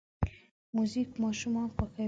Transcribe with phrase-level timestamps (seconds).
[0.75, 1.99] موزیک ماشومان خوښوي.